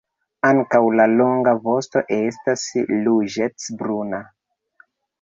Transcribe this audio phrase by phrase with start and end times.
[0.47, 2.67] Ankaŭ la longa vosto estas
[3.05, 4.27] ruĝecbruna.